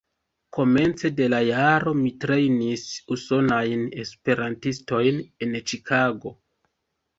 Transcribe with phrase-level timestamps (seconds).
[0.55, 6.37] Komence de la jaro mi trejnis Usonajn Esperantistojn en Ĉikago.